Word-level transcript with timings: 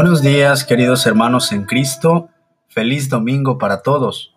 Buenos 0.00 0.22
días, 0.22 0.62
queridos 0.62 1.04
hermanos 1.06 1.50
en 1.50 1.64
Cristo. 1.64 2.28
Feliz 2.68 3.08
domingo 3.08 3.58
para 3.58 3.82
todos. 3.82 4.32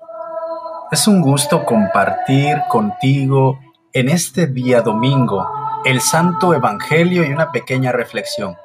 Es 0.92 1.08
un 1.08 1.22
gusto 1.22 1.66
compartir 1.66 2.64
contigo 2.68 3.60
en 3.94 4.10
este 4.10 4.48
día 4.48 4.82
domingo 4.82 5.48
el 5.86 6.02
Santo 6.02 6.56
Evangelio 6.56 7.24
y 7.24 7.32
una 7.32 7.52
pequeña 7.52 7.92
reflexión, 7.92 8.56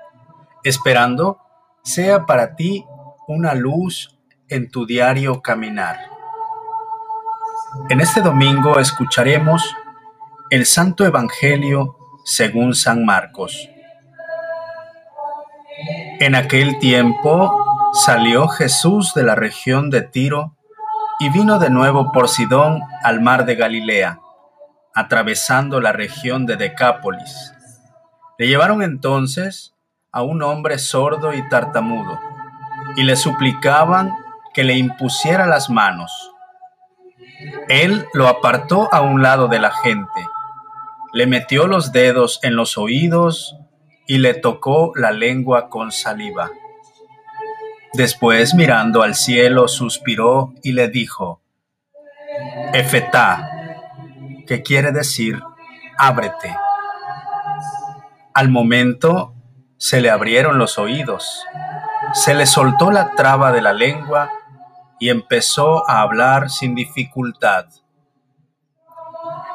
esperando 0.64 1.38
sea 1.84 2.24
para 2.24 2.56
ti 2.56 2.86
una 3.28 3.52
luz 3.52 4.16
en 4.48 4.70
tu 4.70 4.86
diario 4.86 5.42
caminar. 5.42 5.98
En 7.90 8.00
este 8.00 8.22
domingo 8.22 8.78
escucharemos 8.78 9.62
el 10.48 10.64
Santo 10.64 11.04
Evangelio 11.04 11.98
según 12.24 12.74
San 12.74 13.04
Marcos. 13.04 13.68
En 16.18 16.34
aquel 16.34 16.78
tiempo 16.78 17.62
salió 17.92 18.48
Jesús 18.48 19.12
de 19.12 19.22
la 19.22 19.34
región 19.34 19.90
de 19.90 20.00
Tiro 20.00 20.56
y 21.20 21.28
vino 21.28 21.58
de 21.58 21.68
nuevo 21.68 22.10
por 22.10 22.30
Sidón 22.30 22.80
al 23.02 23.20
mar 23.20 23.44
de 23.44 23.54
Galilea, 23.54 24.20
atravesando 24.94 25.78
la 25.78 25.92
región 25.92 26.46
de 26.46 26.56
Decápolis. 26.56 27.52
Le 28.38 28.48
llevaron 28.48 28.82
entonces 28.82 29.74
a 30.10 30.22
un 30.22 30.42
hombre 30.42 30.78
sordo 30.78 31.34
y 31.34 31.46
tartamudo, 31.50 32.18
y 32.96 33.02
le 33.02 33.16
suplicaban 33.16 34.10
que 34.54 34.64
le 34.64 34.78
impusiera 34.78 35.46
las 35.46 35.68
manos. 35.68 36.32
Él 37.68 38.06
lo 38.14 38.26
apartó 38.26 38.88
a 38.90 39.02
un 39.02 39.20
lado 39.20 39.48
de 39.48 39.58
la 39.58 39.70
gente, 39.70 40.26
le 41.12 41.26
metió 41.26 41.66
los 41.66 41.92
dedos 41.92 42.40
en 42.42 42.56
los 42.56 42.78
oídos 42.78 43.54
y 44.06 44.18
le 44.18 44.34
tocó 44.34 44.92
la 44.94 45.10
lengua 45.10 45.68
con 45.68 45.90
saliva. 45.90 46.50
Después, 47.92 48.54
mirando 48.54 49.02
al 49.02 49.14
cielo, 49.14 49.68
suspiró 49.68 50.52
y 50.62 50.72
le 50.72 50.88
dijo, 50.88 51.40
Efetá, 52.72 53.50
que 54.46 54.62
quiere 54.62 54.92
decir, 54.92 55.42
ábrete. 55.98 56.56
Al 58.34 58.50
momento 58.50 59.34
se 59.78 60.00
le 60.00 60.10
abrieron 60.10 60.58
los 60.58 60.78
oídos, 60.78 61.44
se 62.12 62.34
le 62.34 62.46
soltó 62.46 62.90
la 62.90 63.12
traba 63.12 63.50
de 63.50 63.62
la 63.62 63.72
lengua 63.72 64.30
y 65.00 65.08
empezó 65.08 65.88
a 65.88 66.02
hablar 66.02 66.50
sin 66.50 66.74
dificultad. 66.74 67.66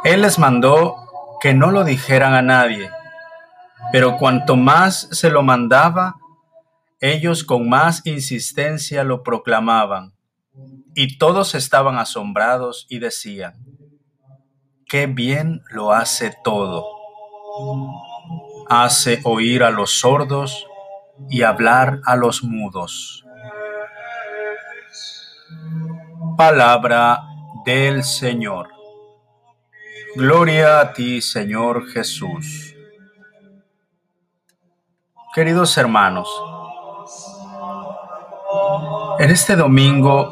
Él 0.04 0.24
les 0.24 0.40
mandó 0.40 0.96
que 1.40 1.54
no 1.54 1.72
lo 1.72 1.84
dijeran 1.84 2.34
a 2.34 2.42
nadie 2.42 2.90
pero 3.92 4.18
cuanto 4.18 4.56
más 4.56 5.08
se 5.12 5.30
lo 5.30 5.44
mandaba, 5.44 6.16
ellos 7.00 7.44
con 7.44 7.68
más 7.68 8.06
insistencia 8.06 9.04
lo 9.04 9.24
proclamaban. 9.24 10.14
Y 10.94 11.18
todos 11.18 11.56
estaban 11.56 11.98
asombrados 11.98 12.86
y 12.90 13.00
decían, 13.00 13.56
qué 14.88 15.08
bien 15.08 15.64
lo 15.70 15.94
hace 15.94 16.36
todo. 16.44 16.86
Hace 18.70 19.20
oír 19.24 19.64
a 19.64 19.72
los 19.72 20.00
sordos 20.00 20.68
y 21.30 21.44
hablar 21.44 22.02
a 22.06 22.16
los 22.16 22.44
mudos. 22.44 23.26
Palabra 26.38 27.24
del 27.66 28.04
Señor. 28.04 28.70
Gloria 30.16 30.82
a 30.82 30.94
ti, 30.94 31.22
Señor 31.22 31.88
Jesús. 31.90 32.71
Queridos 35.34 35.78
hermanos, 35.78 36.28
en 39.20 39.30
este 39.30 39.56
domingo 39.56 40.30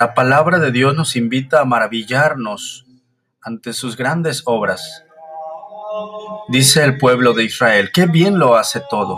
la 0.00 0.14
palabra 0.14 0.58
de 0.58 0.72
Dios 0.72 0.96
nos 0.96 1.14
invita 1.14 1.60
a 1.60 1.64
maravillarnos 1.64 2.84
ante 3.40 3.72
sus 3.72 3.96
grandes 3.96 4.42
obras. 4.46 5.04
Dice 6.48 6.82
el 6.82 6.98
pueblo 6.98 7.34
de 7.34 7.44
Israel, 7.44 7.92
qué 7.94 8.06
bien 8.06 8.40
lo 8.40 8.56
hace 8.56 8.82
todo. 8.90 9.16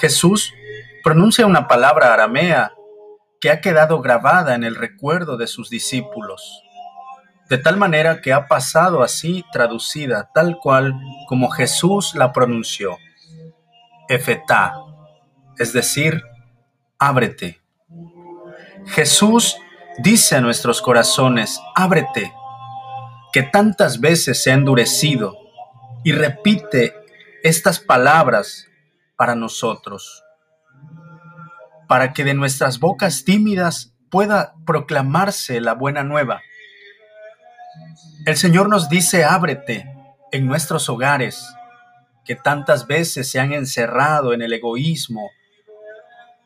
Jesús 0.00 0.50
pronuncia 1.04 1.44
una 1.44 1.68
palabra 1.68 2.14
aramea 2.14 2.72
que 3.42 3.50
ha 3.50 3.60
quedado 3.60 4.00
grabada 4.00 4.54
en 4.54 4.64
el 4.64 4.74
recuerdo 4.74 5.36
de 5.36 5.48
sus 5.48 5.68
discípulos 5.68 6.62
de 7.50 7.58
tal 7.58 7.76
manera 7.76 8.20
que 8.20 8.32
ha 8.32 8.46
pasado 8.46 9.02
así 9.02 9.44
traducida 9.50 10.30
tal 10.32 10.58
cual 10.58 10.94
como 11.26 11.50
Jesús 11.50 12.14
la 12.14 12.32
pronunció. 12.32 12.96
Efetá, 14.08 14.74
es 15.58 15.72
decir, 15.72 16.22
ábrete. 16.96 17.60
Jesús 18.86 19.56
dice 19.98 20.36
a 20.36 20.40
nuestros 20.40 20.80
corazones, 20.80 21.60
ábrete, 21.74 22.32
que 23.32 23.42
tantas 23.42 23.98
veces 24.00 24.40
se 24.40 24.52
ha 24.52 24.54
endurecido 24.54 25.36
y 26.04 26.12
repite 26.12 26.94
estas 27.42 27.80
palabras 27.80 28.68
para 29.16 29.34
nosotros, 29.34 30.22
para 31.88 32.12
que 32.12 32.22
de 32.22 32.34
nuestras 32.34 32.78
bocas 32.78 33.24
tímidas 33.24 33.92
pueda 34.08 34.54
proclamarse 34.64 35.60
la 35.60 35.74
buena 35.74 36.04
nueva 36.04 36.42
el 38.26 38.36
Señor 38.36 38.68
nos 38.68 38.88
dice, 38.88 39.24
ábrete 39.24 39.92
en 40.30 40.46
nuestros 40.46 40.88
hogares, 40.88 41.54
que 42.24 42.36
tantas 42.36 42.86
veces 42.86 43.30
se 43.30 43.40
han 43.40 43.52
encerrado 43.52 44.32
en 44.32 44.42
el 44.42 44.52
egoísmo 44.52 45.30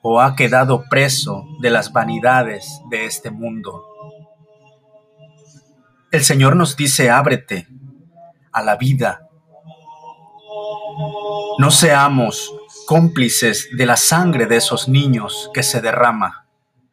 o 0.03 0.21
ha 0.21 0.37
quedado 0.37 0.85
preso 0.89 1.47
de 1.61 1.71
las 1.71 1.93
vanidades 1.93 2.81
de 2.91 3.07
este 3.07 3.31
mundo. 3.31 3.85
El 6.13 6.23
Señor 6.23 6.57
nos 6.57 6.77
dice, 6.77 7.11
ábrete 7.11 7.67
a 8.53 8.63
la 8.63 8.77
vida. 8.77 9.29
No 11.59 11.71
seamos 11.71 12.55
cómplices 12.87 13.69
de 13.77 13.87
la 13.87 13.97
sangre 13.97 14.47
de 14.47 14.57
esos 14.57 14.89
niños 14.89 15.51
que 15.53 15.63
se 15.63 15.81
derrama 15.81 16.47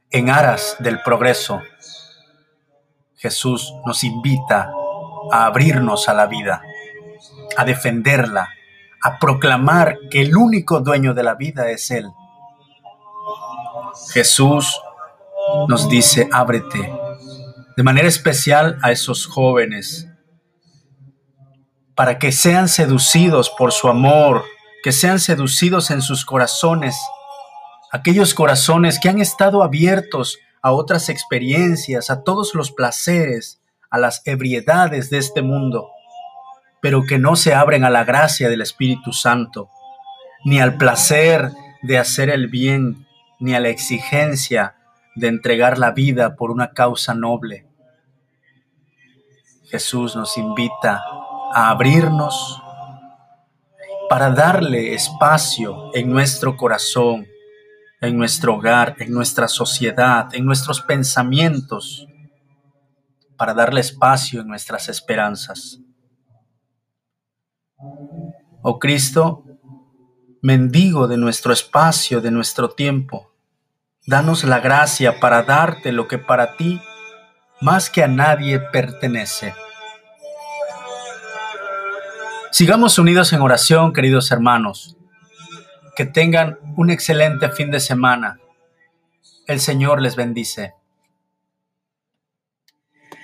en 0.10 0.30
aras 0.30 0.76
del 0.80 1.02
progreso 1.02 1.62
Jesús 3.22 3.76
nos 3.86 4.04
invita 4.04 4.72
a 5.32 5.46
abrirnos 5.46 6.10
a 6.10 6.14
la 6.16 6.26
vida, 6.26 6.64
a 7.56 7.64
defenderla, 7.64 8.50
a 9.04 9.20
proclamar 9.20 9.98
que 10.10 10.22
el 10.22 10.36
único 10.36 10.80
dueño 10.80 11.14
de 11.14 11.22
la 11.22 11.36
vida 11.36 11.70
es 11.70 11.92
Él. 11.92 12.10
Jesús 14.12 14.82
nos 15.68 15.88
dice, 15.88 16.30
ábrete, 16.32 16.92
de 17.78 17.84
manera 17.84 18.08
especial 18.08 18.80
a 18.82 18.92
esos 18.92 19.28
jóvenes, 19.28 20.08
para 21.94 22.18
que 22.18 22.32
sean 22.32 22.68
seducidos 22.68 23.52
por 23.52 23.72
su 23.72 23.88
amor, 23.88 24.44
que 24.84 24.92
sean 24.92 25.20
seducidos 25.20 25.92
en 25.92 26.02
sus 26.02 26.26
corazones, 26.26 26.98
aquellos 27.92 28.34
corazones 28.34 29.00
que 29.00 29.10
han 29.10 29.20
estado 29.20 29.62
abiertos 29.62 30.40
a 30.62 30.72
otras 30.72 31.10
experiencias, 31.10 32.10
a 32.10 32.24
todos 32.24 32.54
los 32.54 32.72
placeres, 32.72 33.62
a 33.90 33.98
las 33.98 34.22
ebriedades 34.26 35.10
de 35.10 35.18
este 35.18 35.42
mundo, 35.42 35.90
pero 36.82 37.04
que 37.08 37.20
no 37.20 37.36
se 37.36 37.54
abren 37.54 37.84
a 37.84 37.90
la 37.90 38.04
gracia 38.04 38.50
del 38.50 38.62
Espíritu 38.62 39.14
Santo, 39.14 39.70
ni 40.46 40.60
al 40.60 40.78
placer 40.78 41.52
de 41.82 41.98
hacer 41.98 42.30
el 42.30 42.48
bien, 42.48 43.08
ni 43.40 43.56
a 43.56 43.60
la 43.60 43.70
exigencia 43.70 44.76
de 45.16 45.28
entregar 45.28 45.78
la 45.78 45.92
vida 45.92 46.36
por 46.36 46.52
una 46.52 46.72
causa 46.72 47.14
noble. 47.14 47.68
Jesús 49.70 50.16
nos 50.16 50.38
invita 50.38 51.04
a 51.54 51.70
abrirnos 51.70 52.62
para 54.10 54.30
darle 54.30 54.94
espacio 54.94 55.92
en 55.94 56.10
nuestro 56.12 56.58
corazón 56.58 57.28
en 58.02 58.18
nuestro 58.18 58.56
hogar, 58.56 58.96
en 58.98 59.14
nuestra 59.14 59.48
sociedad, 59.48 60.34
en 60.34 60.44
nuestros 60.44 60.82
pensamientos, 60.82 62.08
para 63.38 63.54
darle 63.54 63.82
espacio 63.82 64.42
en 64.42 64.48
nuestras 64.48 64.90
esperanzas. 64.90 65.80
Oh 68.64 68.80
Cristo, 68.80 69.46
mendigo 70.42 71.08
de 71.08 71.18
nuestro 71.18 71.54
espacio, 71.54 72.22
de 72.22 72.32
nuestro 72.32 72.72
tiempo, 72.72 73.34
danos 74.08 74.44
la 74.44 74.60
gracia 74.60 75.20
para 75.20 75.44
darte 75.44 75.92
lo 75.92 76.08
que 76.08 76.18
para 76.18 76.58
ti 76.58 76.82
más 77.62 77.92
que 77.92 78.04
a 78.04 78.08
nadie 78.08 78.60
pertenece. 78.60 79.54
Sigamos 82.52 82.98
unidos 82.98 83.32
en 83.34 83.42
oración, 83.42 83.94
queridos 83.94 84.32
hermanos 84.32 84.98
que 85.96 86.06
tengan 86.06 86.58
un 86.78 86.90
excelente 86.90 87.50
fin 87.50 87.72
de 87.72 87.80
semana. 87.80 88.40
El 89.48 89.60
Señor 89.60 90.02
les 90.02 90.16
bendice. 90.16 90.74